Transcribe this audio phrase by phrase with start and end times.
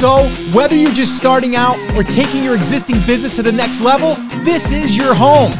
[0.00, 4.14] So, whether you're just starting out or taking your existing business to the next level,
[4.44, 5.50] this is your home.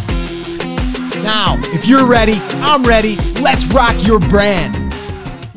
[1.22, 3.16] Now, if you're ready, I'm ready.
[3.42, 4.89] Let's rock your brand.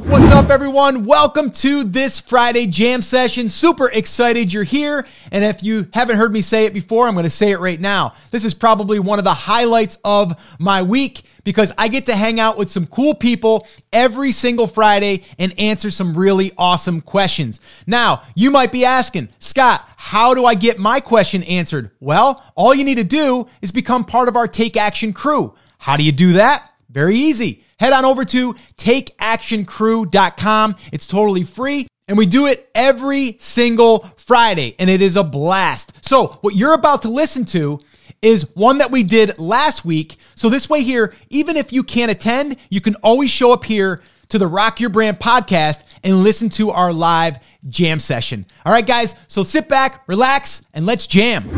[0.06, 1.06] What's up, everyone?
[1.06, 3.48] Welcome to this Friday jam session.
[3.48, 5.08] Super excited you're here.
[5.32, 7.80] And if you haven't heard me say it before, I'm going to say it right
[7.80, 8.14] now.
[8.30, 12.42] This is probably one of the highlights of my week because I get to hang
[12.42, 17.62] out with some cool people every single Friday and answer some really awesome questions.
[17.88, 21.92] Now, you might be asking, Scott, how do I get my question answered?
[22.02, 25.56] Well, all you need to do is become part of our Take Action crew.
[25.78, 26.70] How do you do that?
[26.90, 27.63] Very easy.
[27.84, 30.76] Head on over to takeactioncrew.com.
[30.94, 31.90] It's totally free.
[32.08, 35.92] And we do it every single Friday, and it is a blast.
[36.06, 37.82] So, what you're about to listen to
[38.22, 40.16] is one that we did last week.
[40.34, 44.02] So, this way, here, even if you can't attend, you can always show up here
[44.30, 48.46] to the Rock Your Brand podcast and listen to our live jam session.
[48.66, 51.50] All right, guys, so sit back, relax, and let's jam.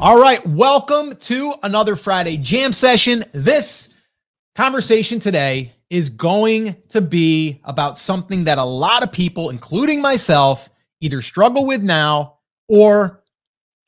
[0.00, 3.24] All right, welcome to another Friday jam session.
[3.30, 3.89] This
[4.54, 10.68] conversation today is going to be about something that a lot of people, including myself,
[11.00, 13.22] either struggle with now or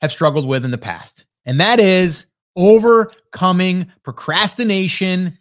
[0.01, 1.25] have struggled with in the past.
[1.45, 5.37] And that is overcoming procrastination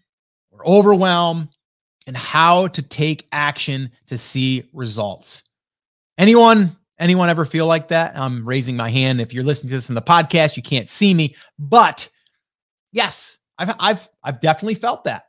[0.50, 1.48] or overwhelm
[2.06, 5.42] and how to take action to see results.
[6.18, 8.16] Anyone anyone ever feel like that?
[8.16, 9.20] I'm raising my hand.
[9.20, 12.08] If you're listening to this in the podcast, you can't see me, but
[12.92, 15.26] yes, I've I've I've definitely felt that.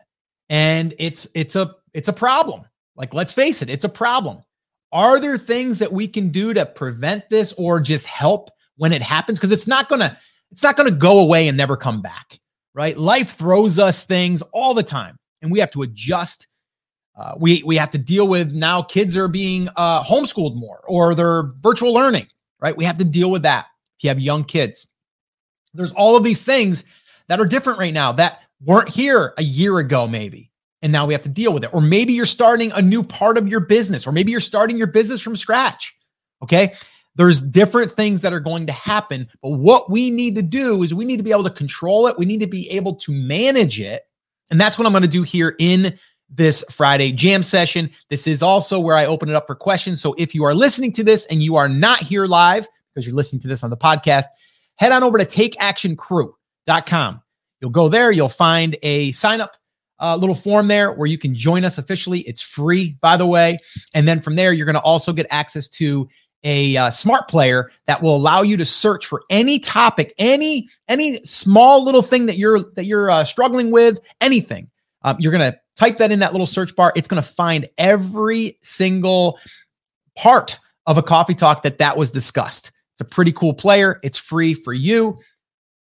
[0.50, 2.66] And it's it's a it's a problem.
[2.96, 4.44] Like let's face it it's a problem.
[4.92, 9.02] Are there things that we can do to prevent this or just help when it
[9.02, 9.40] happens?
[9.40, 10.18] Because it's not gonna
[10.52, 12.40] it's not gonna go away and never come back
[12.76, 12.98] right?
[12.98, 16.48] Life throws us things all the time and we have to adjust.
[17.16, 21.14] Uh, we we have to deal with now kids are being uh, homeschooled more or
[21.14, 22.26] they're virtual learning
[22.64, 22.78] right?
[22.78, 23.66] We have to deal with that
[23.98, 24.88] if you have young kids.
[25.74, 26.86] There's all of these things
[27.28, 30.52] that are different right now that weren't here a year ago, maybe.
[30.82, 31.74] And now we have to deal with it.
[31.74, 34.88] Or maybe you're starting a new part of your business, or maybe you're starting your
[34.88, 35.96] business from scratch.
[36.42, 36.74] Okay.
[37.16, 39.30] There's different things that are going to happen.
[39.42, 42.18] But what we need to do is we need to be able to control it.
[42.18, 44.04] We need to be able to manage it.
[44.52, 45.98] And that's what I'm going to do here in
[46.30, 47.90] this Friday jam session.
[48.10, 50.02] This is also where I open it up for questions.
[50.02, 53.16] So if you are listening to this and you are not here live because you're
[53.16, 54.26] listening to this on the podcast,
[54.76, 55.26] head on over to
[56.68, 57.22] takeactioncrew.com.
[57.62, 59.56] You'll go there, you'll find a sign up
[60.00, 62.20] uh, little form there where you can join us officially.
[62.22, 63.60] It's free, by the way.
[63.94, 66.10] And then from there, you're going to also get access to
[66.44, 71.24] a uh, smart player that will allow you to search for any topic, any any
[71.24, 74.70] small little thing that you're that you're uh, struggling with, anything.
[75.04, 76.92] Um, you're going to type that in that little search bar.
[76.98, 79.40] It's going to find every single
[80.18, 82.74] part of a coffee talk that that was discussed.
[82.92, 84.02] It's a pretty cool player.
[84.04, 85.18] It's free for you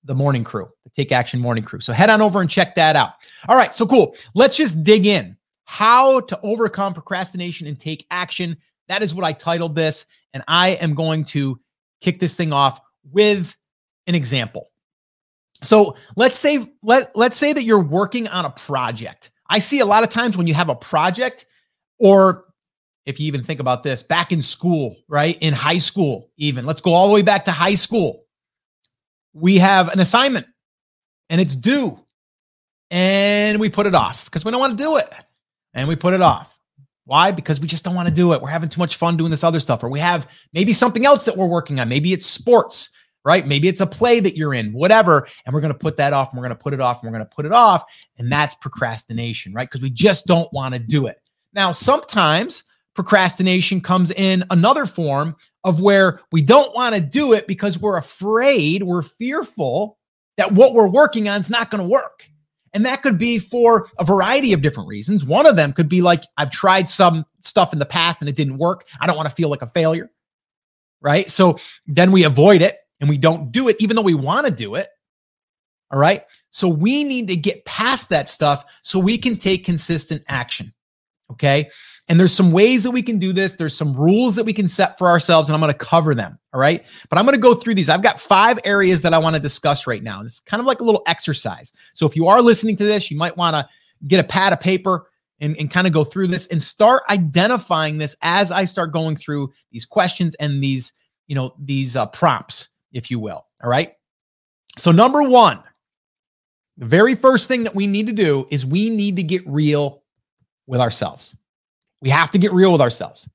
[0.04, 1.80] the morning crew, the Take Action Morning Crew.
[1.80, 3.14] So head on over and check that out.
[3.48, 4.16] All right, so cool.
[4.34, 5.36] Let's just dig in.
[5.64, 8.56] How to overcome procrastination and take action.
[8.88, 10.06] That is what I titled this.
[10.34, 11.58] And I am going to
[12.00, 12.80] kick this thing off
[13.10, 13.54] with
[14.06, 14.70] an example.
[15.62, 19.30] So let's say let, let's say that you're working on a project.
[19.48, 21.46] I see a lot of times when you have a project,
[21.98, 22.46] or
[23.06, 25.38] if you even think about this, back in school, right?
[25.40, 26.64] In high school, even.
[26.64, 28.21] Let's go all the way back to high school
[29.32, 30.46] we have an assignment
[31.30, 31.98] and it's due
[32.90, 35.12] and we put it off because we don't want to do it
[35.74, 36.58] and we put it off.
[37.04, 37.32] Why?
[37.32, 38.40] Because we just don't want to do it.
[38.40, 41.24] We're having too much fun doing this other stuff, or we have maybe something else
[41.24, 41.88] that we're working on.
[41.88, 42.90] Maybe it's sports,
[43.24, 43.46] right?
[43.46, 45.26] Maybe it's a play that you're in, whatever.
[45.44, 47.10] And we're going to put that off and we're going to put it off and
[47.10, 47.84] we're going to put it off.
[48.18, 49.68] And that's procrastination, right?
[49.68, 51.20] Because we just don't want to do it.
[51.54, 52.64] Now, sometimes
[52.94, 57.96] procrastination comes in another form of where we don't want to do it because we're
[57.96, 59.98] afraid, we're fearful
[60.36, 62.28] that what we're working on is not going to work.
[62.74, 65.24] And that could be for a variety of different reasons.
[65.24, 68.36] One of them could be like, I've tried some stuff in the past and it
[68.36, 68.86] didn't work.
[69.00, 70.10] I don't want to feel like a failure.
[71.00, 71.28] Right.
[71.28, 74.52] So then we avoid it and we don't do it, even though we want to
[74.52, 74.88] do it.
[75.90, 76.24] All right.
[76.50, 80.72] So we need to get past that stuff so we can take consistent action.
[81.30, 81.70] Okay.
[82.08, 83.54] And there's some ways that we can do this.
[83.54, 86.38] There's some rules that we can set for ourselves, and I'm going to cover them.
[86.52, 86.84] All right.
[87.08, 87.88] But I'm going to go through these.
[87.88, 90.20] I've got five areas that I want to discuss right now.
[90.20, 91.72] It's kind of like a little exercise.
[91.94, 93.68] So if you are listening to this, you might want to
[94.08, 95.06] get a pad of paper
[95.40, 99.16] and, and kind of go through this and start identifying this as I start going
[99.16, 100.92] through these questions and these,
[101.28, 103.46] you know, these uh, prompts, if you will.
[103.62, 103.92] All right.
[104.76, 105.62] So, number one,
[106.78, 110.02] the very first thing that we need to do is we need to get real
[110.66, 111.36] with ourselves.
[112.02, 113.28] We have to get real with ourselves.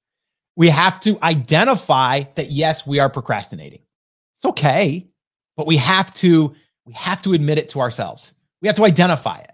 [0.56, 3.80] We have to identify that yes, we are procrastinating.
[4.36, 5.08] It's okay,
[5.56, 6.54] but we have to
[6.86, 8.34] we have to admit it to ourselves.
[8.62, 9.52] We have to identify it.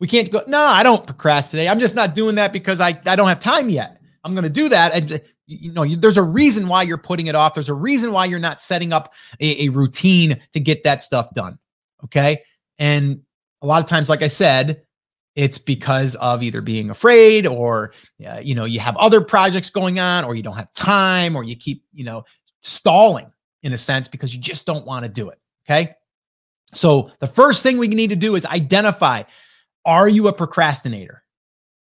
[0.00, 1.68] We can't go, no, I don't procrastinate.
[1.68, 4.00] I'm just not doing that because I, I don't have time yet.
[4.24, 4.92] I'm going to do that.
[4.92, 7.54] And uh, you know, you, there's a reason why you're putting it off.
[7.54, 11.32] There's a reason why you're not setting up a, a routine to get that stuff
[11.34, 11.58] done.
[12.04, 12.42] Okay.
[12.78, 13.22] And
[13.62, 14.82] a lot of times, like I said,
[15.36, 17.92] it's because of either being afraid or,
[18.28, 21.42] uh, you know, you have other projects going on or you don't have time or
[21.42, 22.24] you keep, you know,
[22.62, 23.30] stalling
[23.62, 25.38] in a sense because you just don't want to do it.
[25.66, 25.94] Okay.
[26.72, 29.24] So the first thing we need to do is identify
[29.84, 31.22] are you a procrastinator?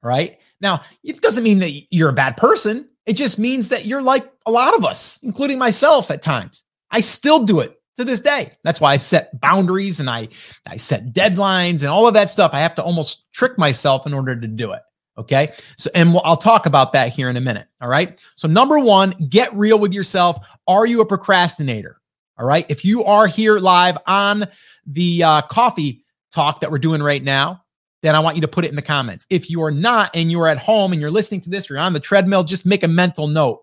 [0.03, 0.39] Right.
[0.61, 2.89] Now, it doesn't mean that you're a bad person.
[3.07, 6.65] It just means that you're like a lot of us, including myself at times.
[6.91, 8.51] I still do it to this day.
[8.65, 10.29] That's why I set boundaries and I
[10.69, 12.53] I set deadlines and all of that stuff.
[12.55, 14.83] I have to almost trick myself in order to do it.
[15.19, 15.53] Okay.
[15.77, 17.67] So, and I'll talk about that here in a minute.
[17.83, 18.19] All right.
[18.37, 20.39] So, number one, get real with yourself.
[20.67, 22.01] Are you a procrastinator?
[22.39, 22.65] All right.
[22.71, 24.47] If you are here live on
[24.87, 27.63] the uh, coffee talk that we're doing right now,
[28.03, 29.27] then I want you to put it in the comments.
[29.29, 31.83] If you are not and you're at home and you're listening to this or you're
[31.83, 33.63] on the treadmill, just make a mental note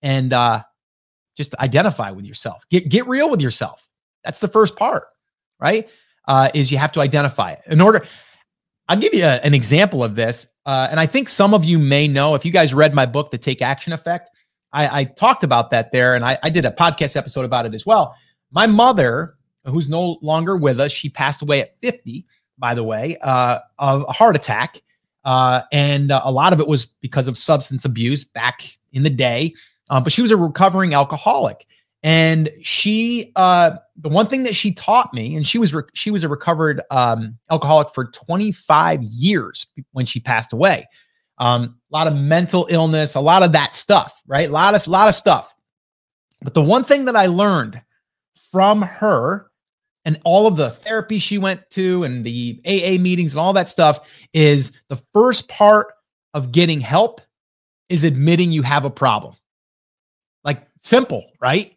[0.00, 0.62] and uh,
[1.36, 2.64] just identify with yourself.
[2.70, 3.88] Get get real with yourself.
[4.24, 5.04] That's the first part,
[5.60, 5.88] right?
[6.26, 7.60] Uh, is you have to identify it.
[7.66, 8.04] In order,
[8.88, 11.78] I'll give you a, an example of this, uh, and I think some of you
[11.78, 14.30] may know if you guys read my book, The Take Action Effect.
[14.72, 17.74] I, I talked about that there, and I, I did a podcast episode about it
[17.74, 18.16] as well.
[18.50, 22.26] My mother, who's no longer with us, she passed away at 50
[22.58, 24.82] by the way, uh, of a heart attack.
[25.24, 29.10] Uh, and uh, a lot of it was because of substance abuse back in the
[29.10, 29.54] day.
[29.90, 31.66] Uh, but she was a recovering alcoholic.
[32.02, 36.10] And she, uh, the one thing that she taught me, and she was re- she
[36.10, 40.86] was a recovered um, alcoholic for 25 years when she passed away.
[41.38, 44.48] Um, a lot of mental illness, a lot of that stuff, right?
[44.48, 45.54] A lot of lot of stuff.
[46.42, 47.80] But the one thing that I learned
[48.52, 49.50] from her
[50.04, 53.70] and all of the therapy she went to and the AA meetings and all that
[53.70, 55.88] stuff is the first part
[56.34, 57.22] of getting help
[57.88, 59.34] is admitting you have a problem.
[60.44, 61.74] Like simple, right?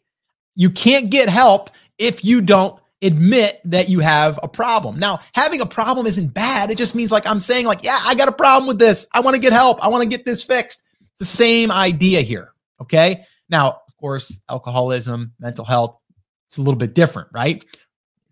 [0.56, 4.98] You can't get help if you don't admit that you have a problem.
[4.98, 6.72] Now, having a problem isn't bad.
[6.72, 9.06] It just means like I'm saying like, yeah, I got a problem with this.
[9.14, 9.84] I want to get help.
[9.84, 10.84] I want to get this fixed.
[11.02, 13.24] It's the same idea here, okay?
[13.50, 16.02] Now, of course, alcoholism, mental health,
[16.48, 17.64] it's a little bit different, right?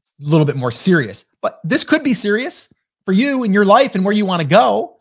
[0.01, 1.25] It's a little bit more serious.
[1.41, 2.73] But this could be serious
[3.05, 4.97] for you in your life and where you want to go.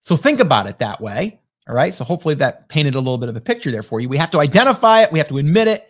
[0.00, 1.40] So think about it that way.
[1.68, 1.94] All right.
[1.94, 4.08] So hopefully that painted a little bit of a picture there for you.
[4.08, 5.12] We have to identify it.
[5.12, 5.88] We have to admit it.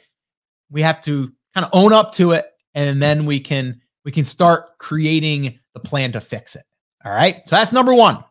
[0.70, 2.46] We have to kind of own up to it.
[2.74, 6.64] And then we can we can start creating the plan to fix it.
[7.04, 7.42] All right.
[7.46, 8.22] So that's number one.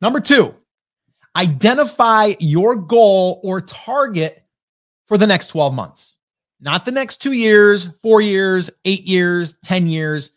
[0.00, 0.54] Number two,
[1.36, 4.42] identify your goal or target
[5.06, 6.14] for the next 12 months
[6.64, 10.30] not the next two years, four years, eight years, 10 years.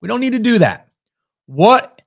[0.00, 0.88] We don't need to do that.
[1.46, 2.02] What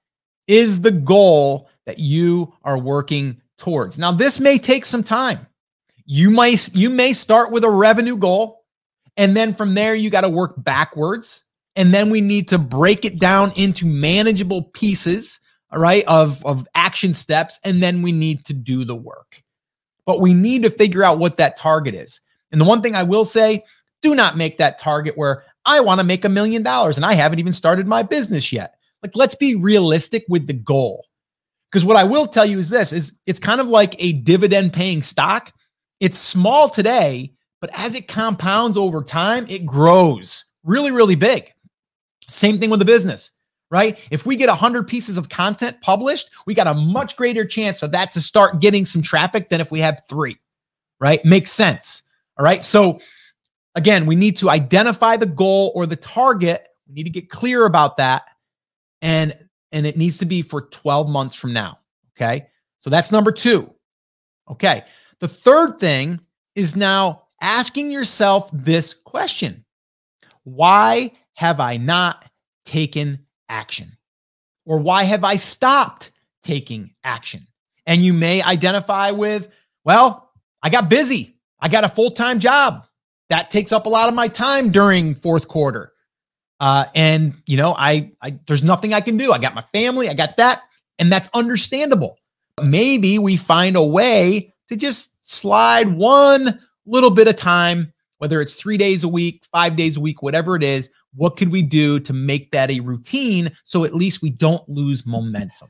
[0.47, 3.99] is the goal that you are working towards?
[3.99, 5.47] Now, this may take some time.
[6.05, 8.63] You might you may start with a revenue goal
[9.17, 11.43] and then from there you got to work backwards
[11.75, 15.39] and then we need to break it down into manageable pieces,
[15.71, 19.43] all right, of of action steps and then we need to do the work.
[20.05, 22.21] But we need to figure out what that target is.
[22.53, 23.65] And the one thing I will say,
[24.01, 27.13] do not make that target where I want to make a million dollars and I
[27.13, 28.75] haven't even started my business yet.
[29.03, 31.05] Like let's be realistic with the goal.
[31.71, 34.73] Because what I will tell you is this is it's kind of like a dividend
[34.73, 35.53] paying stock.
[35.99, 41.51] It's small today, but as it compounds over time, it grows really, really big.
[42.27, 43.31] Same thing with the business,
[43.71, 43.97] right?
[44.11, 47.91] If we get 100 pieces of content published, we got a much greater chance of
[47.93, 50.37] that to start getting some traffic than if we have three,
[50.99, 51.23] right?
[51.25, 52.03] Makes sense.
[52.37, 52.63] All right.
[52.63, 52.99] So
[53.75, 56.67] again, we need to identify the goal or the target.
[56.87, 58.23] We need to get clear about that.
[59.01, 61.79] And and it needs to be for 12 months from now.
[62.15, 62.47] Okay.
[62.79, 63.73] So that's number two.
[64.49, 64.83] Okay.
[65.19, 66.19] The third thing
[66.55, 69.65] is now asking yourself this question
[70.43, 72.25] Why have I not
[72.65, 73.19] taken
[73.49, 73.97] action?
[74.65, 76.11] Or why have I stopped
[76.43, 77.47] taking action?
[77.85, 79.47] And you may identify with,
[79.85, 80.31] well,
[80.61, 81.37] I got busy.
[81.59, 82.85] I got a full time job.
[83.29, 85.93] That takes up a lot of my time during fourth quarter.
[86.59, 89.31] Uh, and you know, I, I there's nothing I can do.
[89.31, 90.63] I got my family, I got that,
[90.99, 92.17] and that's understandable.
[92.55, 98.41] But Maybe we find a way to just slide one little bit of time, whether
[98.41, 100.89] it's three days a week, five days a week, whatever it is.
[101.15, 105.05] What could we do to make that a routine so at least we don't lose
[105.05, 105.69] momentum?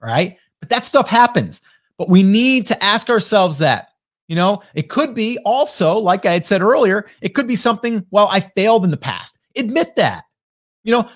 [0.00, 0.38] Right.
[0.60, 1.60] But that stuff happens.
[1.98, 3.88] But we need to ask ourselves that.
[4.28, 8.04] You know, it could be also, like I had said earlier, it could be something,
[8.10, 9.38] well, I failed in the past.
[9.56, 10.24] Admit that.
[10.86, 11.10] You know,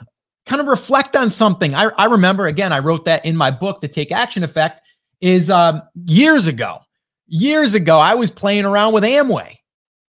[0.46, 1.76] kind of reflect on something.
[1.76, 4.82] I, I remember, again, I wrote that in my book, The Take Action Effect,
[5.20, 6.78] is um, years ago.
[7.28, 9.54] Years ago, I was playing around with Amway,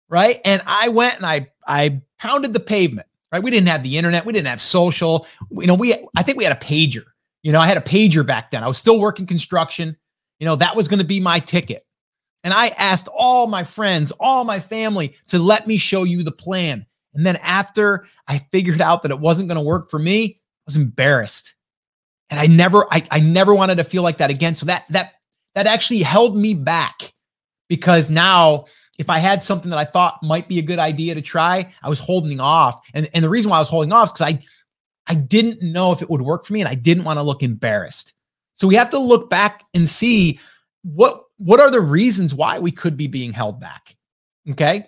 [0.10, 0.42] right?
[0.44, 3.44] And I went and I I pounded the pavement, right?
[3.44, 5.28] We didn't have the internet, we didn't have social.
[5.52, 7.04] You know, we I think we had a pager.
[7.44, 8.64] You know, I had a pager back then.
[8.64, 9.96] I was still working construction.
[10.40, 11.86] You know, that was going to be my ticket.
[12.44, 16.32] And I asked all my friends, all my family to let me show you the
[16.32, 16.88] plan.
[17.14, 20.64] And then after I figured out that it wasn't going to work for me, I
[20.66, 21.56] was embarrassed.
[22.30, 24.56] And I never, I, I never wanted to feel like that again.
[24.56, 25.14] So that that
[25.56, 27.14] that actually held me back
[27.68, 28.66] because now
[28.98, 31.90] if I had something that I thought might be a good idea to try, I
[31.90, 32.82] was holding off.
[32.94, 34.40] And, and the reason why I was holding off is because I
[35.08, 37.44] I didn't know if it would work for me and I didn't want to look
[37.44, 38.14] embarrassed.
[38.54, 40.40] So we have to look back and see
[40.84, 43.96] what what are the reasons why we could be being held back.
[44.52, 44.88] Okay?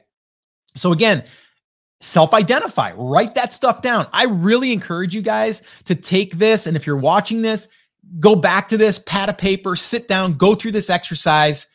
[0.76, 1.24] So again,
[2.04, 4.08] self-identify, write that stuff down.
[4.12, 7.68] I really encourage you guys to take this and if you're watching this,
[8.20, 11.68] go back to this, pad of paper, sit down, go through this exercise.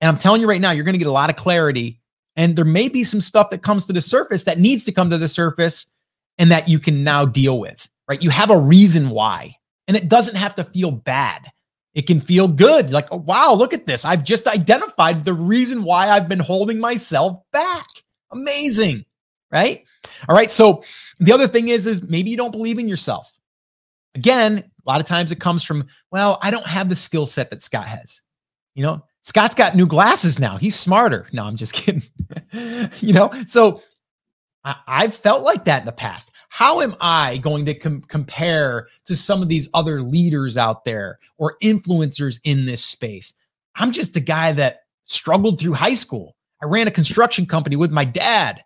[0.00, 2.00] And I'm telling you right now, you're going to get a lot of clarity
[2.36, 5.10] and there may be some stuff that comes to the surface that needs to come
[5.10, 5.86] to the surface
[6.38, 8.22] and that you can now deal with, right?
[8.22, 9.56] You have a reason why,
[9.88, 11.50] and it doesn't have to feel bad.
[11.94, 12.92] It can feel good.
[12.92, 14.04] Like, oh, wow, look at this.
[14.04, 17.86] I've just identified the reason why I've been holding myself back.
[18.30, 19.04] Amazing.
[19.50, 19.84] Right.
[20.28, 20.50] All right.
[20.50, 20.84] So
[21.18, 23.38] the other thing is, is maybe you don't believe in yourself.
[24.14, 27.50] Again, a lot of times it comes from, well, I don't have the skill set
[27.50, 28.20] that Scott has.
[28.74, 30.56] You know, Scott's got new glasses now.
[30.56, 31.28] He's smarter.
[31.32, 32.02] No, I'm just kidding.
[33.00, 33.82] you know, so
[34.64, 36.32] I, have felt like that in the past.
[36.48, 41.18] How am I going to com- compare to some of these other leaders out there
[41.38, 43.34] or influencers in this space?
[43.76, 46.36] I'm just a guy that struggled through high school.
[46.62, 48.62] I ran a construction company with my dad,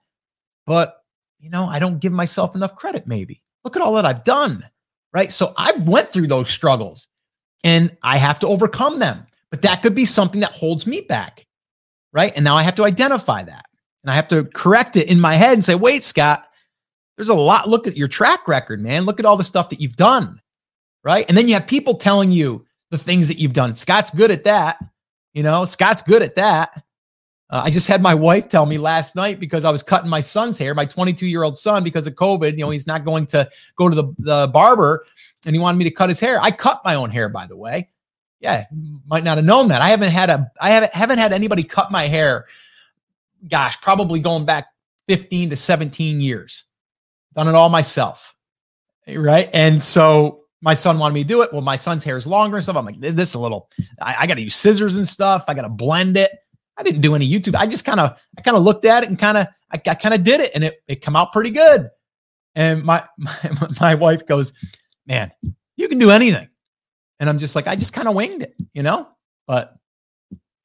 [0.67, 1.03] but
[1.43, 3.43] you know, I don't give myself enough credit maybe.
[3.65, 4.65] Look at all that I've done,
[5.13, 5.33] right?
[5.33, 7.09] So I've went through those struggles
[7.65, 9.27] and I have to overcome them.
[9.51, 11.47] But that could be something that holds me back,
[12.13, 12.33] right?
[12.35, 13.67] And now I have to identify that.
[14.03, 16.49] And I have to correct it in my head and say, wait, Scott,
[17.17, 17.69] there's a lot.
[17.69, 19.05] Look at your track record, man.
[19.05, 20.41] Look at all the stuff that you've done.
[21.05, 21.27] Right.
[21.29, 23.75] And then you have people telling you the things that you've done.
[23.75, 24.79] Scott's good at that.
[25.35, 26.83] You know, Scott's good at that.
[27.53, 30.21] Uh, I just had my wife tell me last night because I was cutting my
[30.21, 32.53] son's hair, my 22 year old son, because of COVID.
[32.53, 35.05] You know, he's not going to go to the, the barber
[35.47, 36.41] and he wanted me to cut his hair.
[36.41, 37.91] I cut my own hair, by the way.
[38.41, 38.65] Yeah,
[39.07, 39.83] might not have known that.
[39.83, 42.47] I haven't had a I haven't haven't had anybody cut my hair
[43.49, 44.69] gosh, probably going back
[45.09, 46.65] 15 to 17 years.
[47.35, 48.35] Done it all myself.
[49.09, 49.49] Right.
[49.53, 51.53] And so my son wanted me to do it.
[51.53, 52.77] Well, my son's hair is longer and stuff.
[52.77, 53.69] I'm like, this is a little,
[54.01, 55.45] I, I got to use scissors and stuff.
[55.49, 56.31] I got to blend it.
[56.77, 57.55] I didn't do any YouTube.
[57.55, 59.95] I just kind of, I kind of looked at it and kind of, I, I
[59.95, 61.89] kind of did it and it, it come out pretty good.
[62.55, 64.53] And my, my, my wife goes,
[65.07, 65.31] man,
[65.77, 66.49] you can do anything.
[67.21, 69.09] And I'm just like, I just kind of winged it, you know,
[69.47, 69.77] but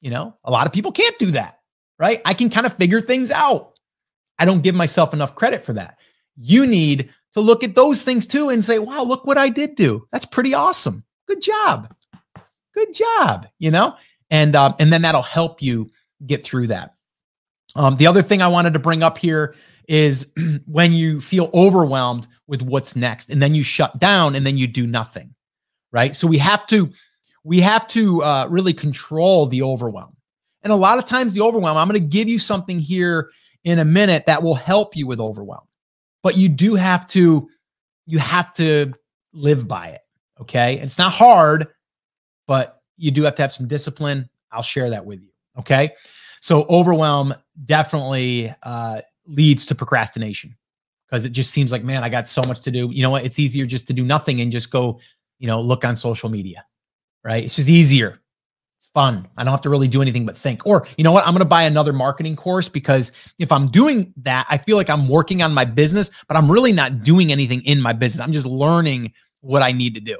[0.00, 1.58] you know, a lot of people can't do that
[1.98, 2.20] right?
[2.24, 3.72] I can kind of figure things out.
[4.38, 5.98] I don't give myself enough credit for that.
[6.36, 9.74] You need to look at those things too and say, wow, look what I did
[9.74, 10.06] do.
[10.12, 11.04] That's pretty awesome.
[11.26, 11.92] Good job.
[12.72, 13.48] Good job.
[13.58, 13.96] You know,
[14.30, 15.90] and um, and then that'll help you
[16.26, 16.94] get through that.
[17.76, 19.54] Um, the other thing I wanted to bring up here
[19.88, 20.32] is
[20.66, 24.66] when you feel overwhelmed with what's next, and then you shut down, and then you
[24.66, 25.34] do nothing,
[25.92, 26.16] right?
[26.16, 26.90] So we have to
[27.44, 30.14] we have to uh, really control the overwhelm.
[30.62, 33.30] And a lot of times, the overwhelm, I'm going to give you something here
[33.64, 35.64] in a minute that will help you with overwhelm.
[36.22, 37.48] But you do have to,
[38.06, 38.92] you have to
[39.32, 40.00] live by it.
[40.40, 40.78] Okay.
[40.78, 41.68] It's not hard,
[42.46, 44.28] but you do have to have some discipline.
[44.50, 45.28] I'll share that with you.
[45.58, 45.90] Okay.
[46.40, 47.34] So, overwhelm
[47.64, 50.56] definitely uh, leads to procrastination
[51.08, 52.90] because it just seems like, man, I got so much to do.
[52.92, 53.24] You know what?
[53.24, 55.00] It's easier just to do nothing and just go,
[55.38, 56.64] you know, look on social media,
[57.24, 57.44] right?
[57.44, 58.20] It's just easier
[58.78, 59.26] It's fun.
[59.36, 60.66] I don't have to really do anything but think.
[60.66, 61.26] Or, you know what?
[61.26, 64.90] I'm going to buy another marketing course because if I'm doing that, I feel like
[64.90, 68.20] I'm working on my business, but I'm really not doing anything in my business.
[68.20, 70.18] I'm just learning what I need to do.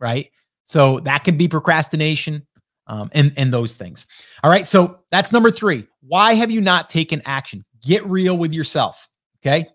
[0.00, 0.30] Right.
[0.64, 2.46] So that could be procrastination.
[2.86, 4.06] Um, and and those things.
[4.42, 5.86] All right, so that's number three.
[6.06, 7.64] Why have you not taken action?
[7.82, 9.08] Get real with yourself.
[9.44, 9.68] Okay.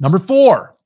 [0.00, 0.76] Number four.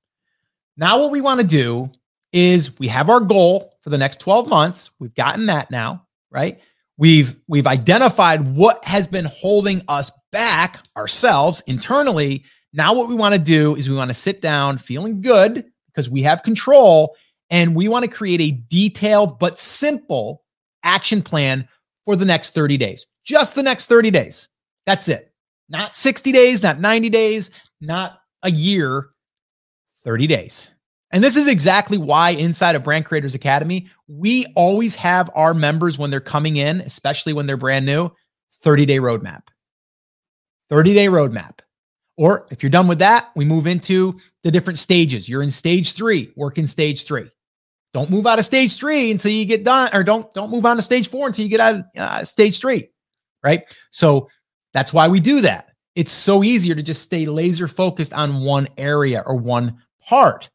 [0.77, 1.91] Now, what we want to do
[2.33, 4.91] is we have our goal for the next 12 months.
[4.99, 6.61] We've gotten that now, right?
[6.97, 12.45] We've we've identified what has been holding us back ourselves internally.
[12.73, 16.09] Now what we want to do is we want to sit down feeling good because
[16.09, 17.17] we have control
[17.51, 20.42] and we want to create a detailed but simple
[20.83, 21.69] action plan
[22.05, 23.07] for the next 30 days.
[23.25, 24.49] Just the next 30 days.
[24.87, 25.33] That's it.
[25.69, 29.11] Not 60 days, not 90 days, not a year,
[30.05, 30.73] 30 days.
[31.13, 35.99] And this is exactly why inside of Brand Creators Academy, we always have our members
[35.99, 38.11] when they're coming in, especially when they're brand new,
[38.63, 39.43] 30 day roadmap.
[40.71, 41.61] 30 day roadmap.
[42.17, 45.29] Or if you're done with that, we move into the different stages.
[45.29, 47.31] You're in stage three, work in stage three.
[47.93, 50.77] Don't move out of stage three until you get done, or don't don't move on
[50.77, 52.89] to stage four until you get out of uh, stage three,
[53.43, 53.65] right?
[53.91, 54.29] So
[54.73, 55.69] that's why we do that.
[55.95, 60.49] It's so easier to just stay laser focused on one area or one part.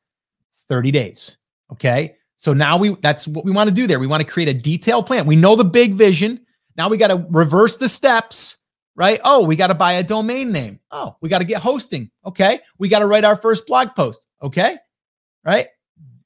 [0.68, 1.38] 30 days.
[1.72, 2.16] Okay.
[2.36, 4.00] So now we that's what we want to do there.
[4.00, 5.26] We want to create a detailed plan.
[5.26, 6.46] We know the big vision.
[6.76, 8.58] Now we got to reverse the steps,
[8.96, 9.20] right?
[9.24, 10.80] Oh, we got to buy a domain name.
[10.92, 12.12] Oh, we got to get hosting.
[12.26, 12.60] Okay.
[12.78, 14.28] We got to write our first blog post.
[14.42, 14.78] Okay.
[15.44, 15.68] Right?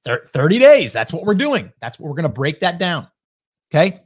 [0.05, 0.93] 30 days.
[0.93, 1.71] That's what we're doing.
[1.79, 3.07] That's what we're going to break that down.
[3.73, 4.01] Okay.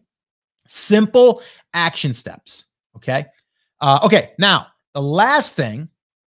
[0.68, 1.42] Simple
[1.74, 2.66] action steps.
[2.96, 3.26] Okay.
[3.82, 4.34] Uh, okay.
[4.38, 5.90] Now, the last thing,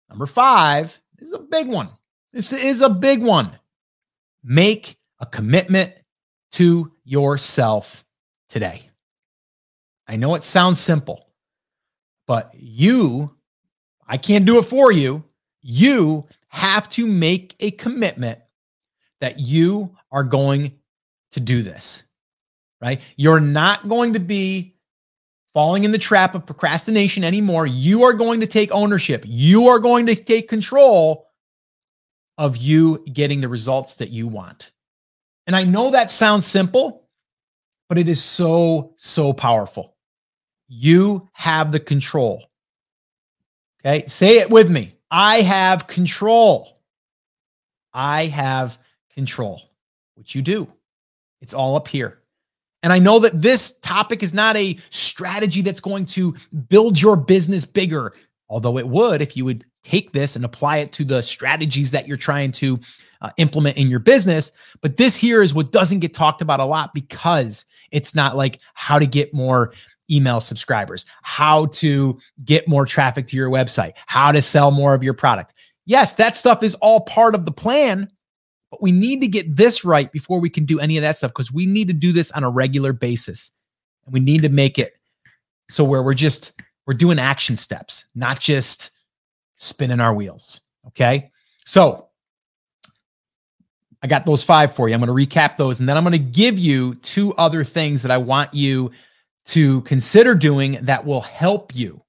[0.10, 1.90] number five, is a big one.
[2.34, 3.58] This is a big one.
[4.44, 5.94] Make a commitment
[6.54, 8.06] to yourself
[8.50, 8.90] today.
[10.08, 11.30] I know it sounds simple,
[12.26, 13.36] but you,
[14.08, 15.24] I can't do it for you.
[15.62, 18.40] You have to make a commitment
[19.22, 20.74] that you are going
[21.32, 22.04] to do this,
[22.82, 23.02] right?
[23.16, 24.76] You're not going to be
[25.54, 27.68] falling in the trap of procrastination anymore.
[27.68, 29.24] You are going to take ownership.
[29.28, 31.28] You are going to take control
[32.38, 34.72] of you getting the results that you want.
[35.48, 37.08] And I know that sounds simple,
[37.90, 39.96] but it is so, so powerful.
[40.68, 42.46] You have the control.
[43.84, 44.06] Okay.
[44.08, 44.92] Say it with me.
[45.10, 46.80] I have control.
[47.94, 48.78] I have
[49.20, 49.62] control,
[50.16, 50.66] which you do.
[51.42, 52.20] It's all up here.
[52.84, 56.34] And I know that this topic is not a strategy that's going to
[56.70, 58.14] build your business bigger,
[58.48, 62.08] although it would if you would take this and apply it to the strategies that
[62.08, 62.80] you're trying to
[63.22, 64.54] uh, implement in your business.
[64.82, 68.60] But this here is what doesn't get talked about a lot because it's not like
[68.74, 69.74] how to get more
[70.10, 75.04] email subscribers, how to get more traffic to your website, how to sell more of
[75.04, 75.54] your product.
[75.86, 78.10] Yes, that stuff is all part of the plan,
[78.72, 81.32] but we need to get this right before we can do any of that stuff
[81.32, 83.52] because we need to do this on a regular basis.
[84.06, 85.00] And we need to make it
[85.70, 88.92] so where we're just we're doing action steps, not just
[89.56, 90.62] spinning our wheels.
[90.88, 91.32] Okay.
[91.66, 92.08] So
[94.02, 94.96] I got those five for you.
[94.96, 98.02] I'm going to recap those and then I'm going to give you two other things
[98.02, 98.92] that I want you
[99.46, 102.02] to consider doing that will help you.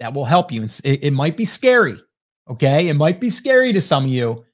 [0.00, 0.64] That will help you.
[0.64, 2.00] It, it might be scary.
[2.48, 2.88] Okay.
[2.88, 4.44] It might be scary to some of you.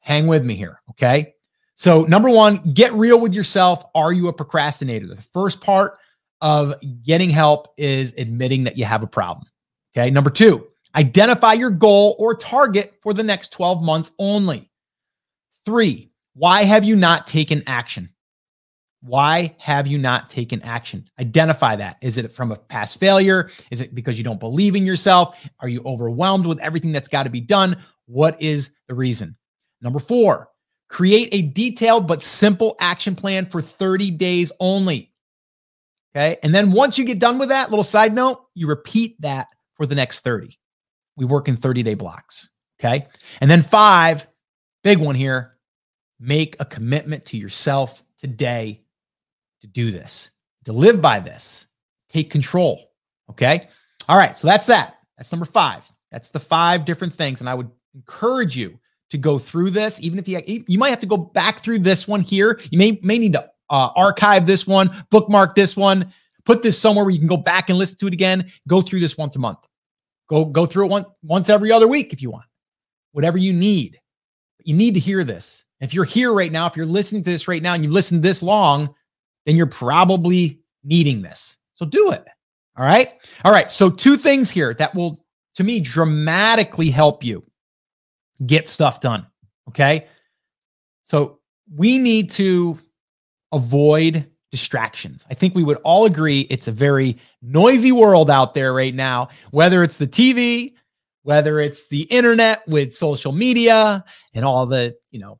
[0.00, 0.80] Hang with me here.
[0.90, 1.34] Okay.
[1.74, 3.84] So, number one, get real with yourself.
[3.94, 5.06] Are you a procrastinator?
[5.06, 5.98] The first part
[6.40, 9.46] of getting help is admitting that you have a problem.
[9.96, 10.10] Okay.
[10.10, 14.70] Number two, Identify your goal or target for the next 12 months only.
[15.64, 18.08] Three, why have you not taken action?
[19.00, 21.08] Why have you not taken action?
[21.20, 21.98] Identify that.
[22.00, 23.50] Is it from a past failure?
[23.70, 25.38] Is it because you don't believe in yourself?
[25.60, 27.76] Are you overwhelmed with everything that's got to be done?
[28.06, 29.36] What is the reason?
[29.80, 30.48] Number four,
[30.88, 35.12] create a detailed but simple action plan for 30 days only.
[36.14, 36.38] Okay.
[36.42, 39.86] And then once you get done with that, little side note, you repeat that for
[39.86, 40.58] the next 30.
[41.16, 42.50] We work in 30 day blocks.
[42.80, 43.06] Okay.
[43.40, 44.26] And then five,
[44.82, 45.54] big one here
[46.20, 48.82] make a commitment to yourself today
[49.60, 50.30] to do this,
[50.64, 51.66] to live by this,
[52.08, 52.90] take control.
[53.30, 53.68] Okay.
[54.08, 54.36] All right.
[54.36, 54.98] So that's that.
[55.16, 55.90] That's number five.
[56.10, 57.40] That's the five different things.
[57.40, 58.78] And I would encourage you
[59.10, 62.06] to go through this, even if you you might have to go back through this
[62.06, 62.60] one here.
[62.70, 66.12] You may may need to uh, archive this one, bookmark this one,
[66.44, 68.50] put this somewhere where you can go back and listen to it again.
[68.66, 69.58] Go through this once a month.
[70.28, 72.46] Go go through it one, once every other week if you want.
[73.12, 73.98] Whatever you need.
[74.64, 75.64] You need to hear this.
[75.80, 78.22] If you're here right now, if you're listening to this right now and you've listened
[78.22, 78.94] this long,
[79.46, 81.56] then you're probably needing this.
[81.72, 82.24] So do it.
[82.76, 83.12] All right?
[83.44, 83.70] All right.
[83.70, 87.47] So two things here that will to me dramatically help you
[88.46, 89.26] get stuff done.
[89.68, 90.06] Okay?
[91.04, 91.38] So
[91.74, 92.78] we need to
[93.52, 95.26] avoid distractions.
[95.30, 99.28] I think we would all agree it's a very noisy world out there right now,
[99.50, 100.74] whether it's the TV,
[101.22, 105.38] whether it's the internet with social media and all the, you know,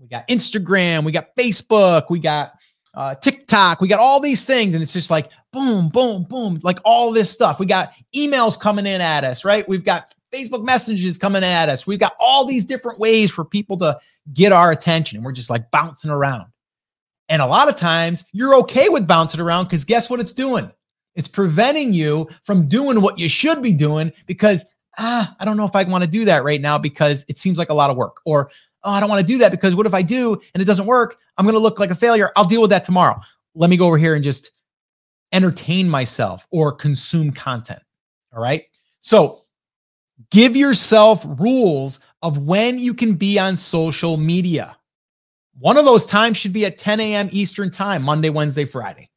[0.00, 2.52] we got Instagram, we got Facebook, we got
[2.94, 4.74] uh, TikTok, we got all these things.
[4.74, 7.60] And it's just like boom, boom, boom, like all this stuff.
[7.60, 9.66] We got emails coming in at us, right?
[9.68, 11.86] We've got Facebook messages coming at us.
[11.86, 13.98] We've got all these different ways for people to
[14.32, 15.16] get our attention.
[15.16, 16.46] And we're just like bouncing around.
[17.28, 20.70] And a lot of times you're okay with bouncing around because guess what it's doing?
[21.14, 24.66] It's preventing you from doing what you should be doing because,
[24.98, 27.58] ah, I don't know if I want to do that right now because it seems
[27.58, 28.20] like a lot of work.
[28.26, 28.50] Or,
[28.84, 30.86] oh, I don't want to do that because what if I do and it doesn't
[30.86, 31.16] work?
[31.36, 32.30] I'm going to look like a failure.
[32.36, 33.18] I'll deal with that tomorrow.
[33.54, 34.50] Let me go over here and just
[35.32, 37.82] entertain myself or consume content.
[38.32, 38.64] All right.
[39.00, 39.40] So
[40.30, 44.76] give yourself rules of when you can be on social media.
[45.58, 47.28] One of those times should be at 10 a.m.
[47.32, 49.10] Eastern time, Monday, Wednesday, Friday.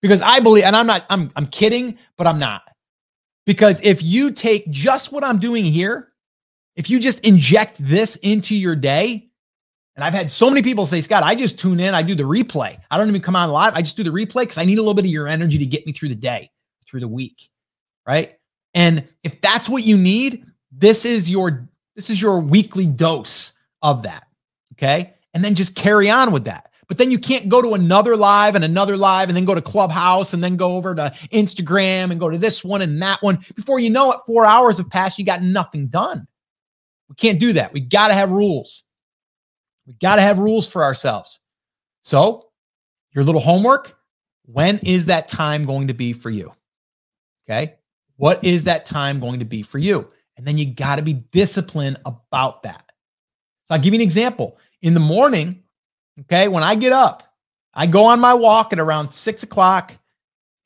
[0.00, 2.62] Because I believe, and I'm not, I'm I'm kidding, but I'm not.
[3.46, 6.12] Because if you take just what I'm doing here,
[6.76, 9.28] if you just inject this into your day,
[9.96, 12.22] and I've had so many people say, Scott, I just tune in, I do the
[12.22, 12.78] replay.
[12.88, 13.74] I don't even come on live.
[13.74, 15.66] I just do the replay because I need a little bit of your energy to
[15.66, 16.52] get me through the day,
[16.88, 17.50] through the week.
[18.06, 18.37] Right.
[18.78, 24.04] And if that's what you need, this is your this is your weekly dose of
[24.04, 24.28] that.
[24.74, 25.14] Okay?
[25.34, 26.70] And then just carry on with that.
[26.86, 29.60] But then you can't go to another live and another live and then go to
[29.60, 33.40] Clubhouse and then go over to Instagram and go to this one and that one.
[33.56, 36.28] Before you know it, 4 hours have passed, you got nothing done.
[37.08, 37.72] We can't do that.
[37.72, 38.84] We got to have rules.
[39.88, 41.40] We got to have rules for ourselves.
[42.02, 42.48] So,
[43.12, 43.98] your little homework,
[44.46, 46.52] when is that time going to be for you?
[47.44, 47.74] Okay?
[48.18, 50.06] What is that time going to be for you?
[50.36, 52.84] And then you got to be disciplined about that.
[53.64, 54.58] So I'll give you an example.
[54.82, 55.62] In the morning,
[56.20, 57.22] okay, when I get up,
[57.74, 59.96] I go on my walk at around six o'clock,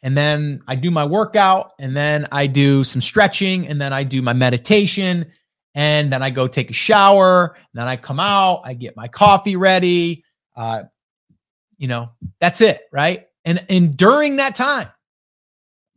[0.02, 4.02] and then I do my workout, and then I do some stretching, and then I
[4.02, 5.30] do my meditation,
[5.74, 7.56] and then I go take a shower.
[7.74, 10.24] then I come out, I get my coffee ready.
[10.56, 10.84] Uh,
[11.76, 12.10] you know,
[12.40, 13.26] that's it, right?
[13.44, 14.88] And and during that time,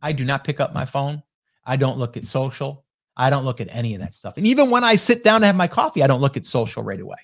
[0.02, 1.22] I do not pick up my phone.
[1.66, 2.84] I don't look at social.
[3.16, 4.36] I don't look at any of that stuff.
[4.36, 6.82] And even when I sit down to have my coffee, I don't look at social
[6.82, 7.16] right away.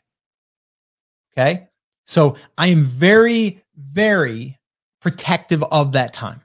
[1.33, 1.69] Okay.
[2.05, 4.59] So I am very, very
[5.01, 6.43] protective of that time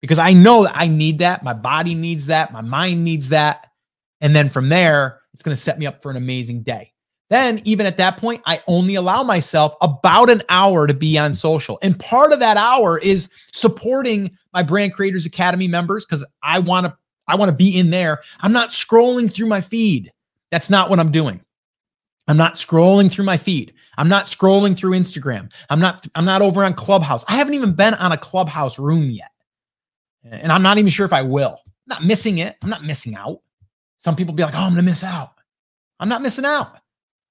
[0.00, 1.42] because I know that I need that.
[1.42, 2.52] My body needs that.
[2.52, 3.68] My mind needs that.
[4.20, 6.92] And then from there, it's going to set me up for an amazing day.
[7.28, 11.34] Then, even at that point, I only allow myself about an hour to be on
[11.34, 11.76] social.
[11.82, 16.86] And part of that hour is supporting my Brand Creators Academy members because I want
[16.86, 16.96] to
[17.28, 18.22] I want to be in there.
[18.40, 20.12] I'm not scrolling through my feed.
[20.50, 21.40] That's not what I'm doing.
[22.28, 23.72] I'm not scrolling through my feed.
[23.98, 25.52] I'm not scrolling through Instagram.
[25.70, 27.24] I'm not I'm not over on Clubhouse.
[27.28, 29.30] I haven't even been on a Clubhouse room yet.
[30.24, 31.60] And I'm not even sure if I will.
[31.66, 32.56] I'm not missing it.
[32.62, 33.42] I'm not missing out.
[33.96, 35.32] Some people be like, "Oh, I'm going to miss out."
[36.00, 36.78] I'm not missing out.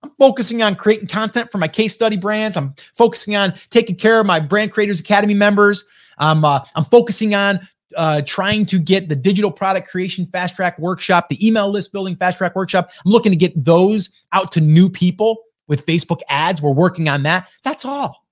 [0.04, 2.58] I'm focusing on creating content for my case study brands.
[2.58, 5.86] I'm focusing on taking care of my Brand Creators Academy members.
[6.18, 10.78] I'm uh, I'm focusing on uh, trying to get the digital product creation fast track
[10.80, 12.92] workshop, the email list building fast track workshop.
[13.06, 16.62] I'm looking to get those out to new people with Facebook ads.
[16.62, 17.50] We're working on that.
[17.64, 18.26] That's all.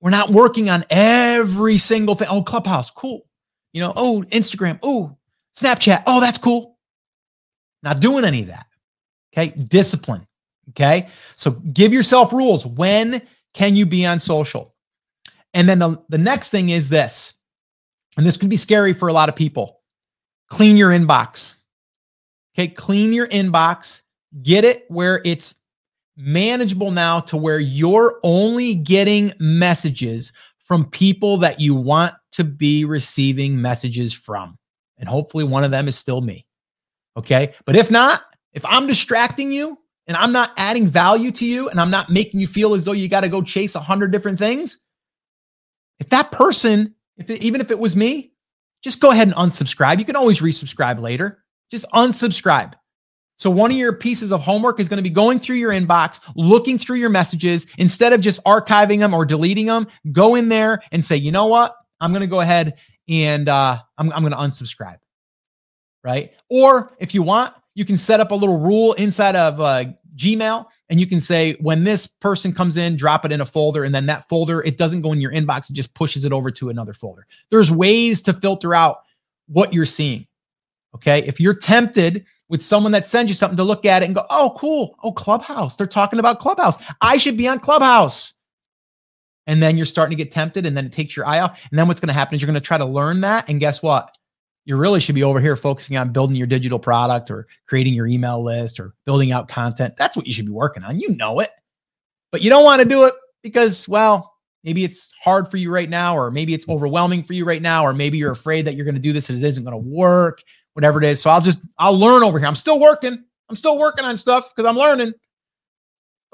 [0.00, 2.28] We're not working on every single thing.
[2.30, 3.26] Oh, Clubhouse, cool.
[3.72, 5.16] You know, oh, Instagram, oh,
[5.54, 6.76] Snapchat, oh, that's cool.
[7.82, 8.66] Not doing any of that.
[9.32, 9.50] Okay.
[9.56, 10.26] Discipline.
[10.70, 11.08] Okay.
[11.36, 12.66] So give yourself rules.
[12.66, 13.22] When
[13.54, 14.74] can you be on social?
[15.54, 17.34] And then the, the next thing is this
[18.16, 19.80] and this can be scary for a lot of people.
[20.48, 21.54] Clean your inbox.
[22.54, 24.02] Okay, clean your inbox.
[24.42, 25.54] Get it where it's
[26.16, 32.84] manageable now to where you're only getting messages from people that you want to be
[32.84, 34.58] receiving messages from.
[34.98, 36.44] And hopefully one of them is still me.
[37.16, 37.52] Okay.
[37.64, 38.22] But if not,
[38.52, 42.40] if I'm distracting you and I'm not adding value to you and I'm not making
[42.40, 44.78] you feel as though you got to go chase a hundred different things,
[45.98, 48.32] if that person if it, even if it was me,
[48.82, 49.98] just go ahead and unsubscribe.
[49.98, 51.42] You can always resubscribe later.
[51.70, 52.74] Just unsubscribe.
[53.36, 56.20] So one of your pieces of homework is going to be going through your inbox,
[56.36, 59.86] looking through your messages instead of just archiving them or deleting them.
[60.12, 61.74] Go in there and say, you know what?
[62.00, 62.74] I'm going to go ahead
[63.08, 64.98] and uh, I'm, I'm going to unsubscribe.
[66.04, 66.32] Right.
[66.50, 69.84] Or if you want, you can set up a little rule inside of uh,
[70.16, 73.84] Gmail and you can say when this person comes in drop it in a folder
[73.84, 76.50] and then that folder it doesn't go in your inbox it just pushes it over
[76.50, 78.98] to another folder there's ways to filter out
[79.48, 80.26] what you're seeing
[80.94, 84.14] okay if you're tempted with someone that sends you something to look at it and
[84.14, 88.34] go oh cool oh clubhouse they're talking about clubhouse i should be on clubhouse
[89.46, 91.60] and then you're starting to get tempted and then it takes your eye off.
[91.70, 93.48] And then what's going to happen is you're going to try to learn that.
[93.48, 94.16] And guess what?
[94.64, 98.06] You really should be over here focusing on building your digital product or creating your
[98.06, 99.96] email list or building out content.
[99.96, 101.00] That's what you should be working on.
[101.00, 101.50] You know it.
[102.30, 105.90] But you don't want to do it because, well, maybe it's hard for you right
[105.90, 108.84] now, or maybe it's overwhelming for you right now, or maybe you're afraid that you're
[108.84, 110.42] going to do this and it isn't going to work,
[110.74, 111.20] whatever it is.
[111.20, 112.46] So I'll just, I'll learn over here.
[112.46, 113.22] I'm still working.
[113.48, 115.12] I'm still working on stuff because I'm learning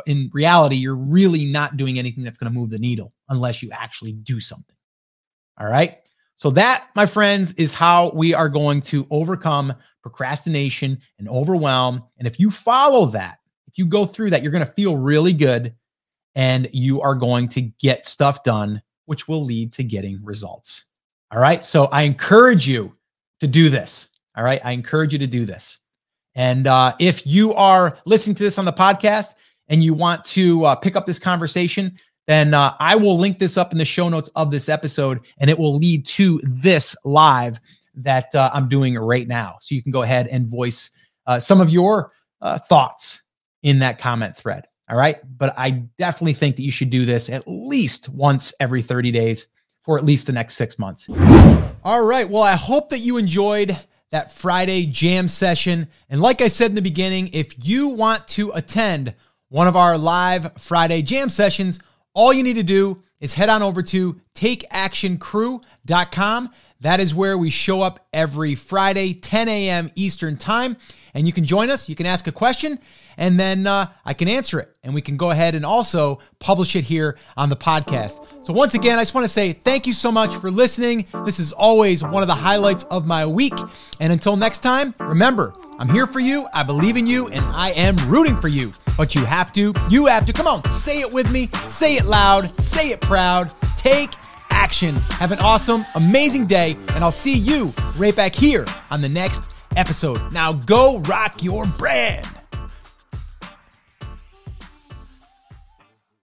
[0.07, 3.71] in reality, you're really not doing anything that's going to move the needle unless you
[3.73, 4.77] actually do something.
[5.59, 5.99] All right.
[6.39, 12.05] So, that, my friends, is how we are going to overcome procrastination and overwhelm.
[12.17, 15.33] And if you follow that, if you go through that, you're going to feel really
[15.33, 15.75] good
[16.37, 20.85] and you are going to get stuff done, which will lead to getting results.
[21.33, 21.65] All right.
[21.65, 22.93] So, I encourage you
[23.41, 24.11] to do this.
[24.37, 24.61] All right.
[24.65, 25.81] I encourage you to do this.
[26.37, 29.35] And uh, if you are listening to this on the podcast,
[29.69, 33.57] and you want to uh, pick up this conversation, then uh, I will link this
[33.57, 37.59] up in the show notes of this episode and it will lead to this live
[37.95, 39.57] that uh, I'm doing right now.
[39.63, 40.91] So you can go ahead and voice
[41.27, 42.13] uh, some of your
[42.43, 43.23] uh, thoughts
[43.63, 44.67] in that comment thread.
[44.91, 45.17] All right.
[45.39, 49.47] But I definitely think that you should do this at least once every 30 days
[49.81, 51.09] for at least the next six months.
[51.83, 52.29] All right.
[52.29, 53.75] Well, I hope that you enjoyed
[54.11, 55.89] that Friday jam session.
[56.11, 59.15] And like I said in the beginning, if you want to attend,
[59.51, 61.81] one of our live Friday jam sessions,
[62.19, 66.51] all you need to do is head on over to takeactioncrew.com.
[66.81, 69.93] That is where we show up every Friday, 10 a.m.
[69.95, 70.77] Eastern Time.
[71.15, 71.89] And you can join us.
[71.89, 72.81] You can ask a question,
[73.17, 74.77] and then uh, I can answer it.
[74.83, 78.27] And we can go ahead and also publish it here on the podcast.
[78.45, 81.07] So, once again, I just want to say thank you so much for listening.
[81.25, 83.55] This is always one of the highlights of my week.
[84.01, 86.47] And until next time, remember, I'm here for you.
[86.53, 88.73] I believe in you, and I am rooting for you.
[88.97, 90.33] But you have to, you have to.
[90.33, 91.49] Come on, say it with me.
[91.67, 92.61] Say it loud.
[92.61, 93.53] Say it proud.
[93.77, 94.11] Take
[94.51, 94.97] action.
[95.21, 99.43] Have an awesome, amazing day, and I'll see you right back here on the next
[99.77, 100.33] episode.
[100.33, 102.27] Now go rock your brand.